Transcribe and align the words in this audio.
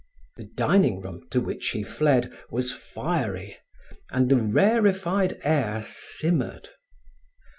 The 0.37 0.45
dining 0.55 0.99
room, 1.01 1.27
to 1.29 1.39
which 1.39 1.67
he 1.69 1.83
fled, 1.83 2.35
was 2.49 2.71
fiery, 2.71 3.57
and 4.09 4.29
the 4.29 4.37
rarefied 4.39 5.39
air 5.43 5.83
simmered. 5.85 6.69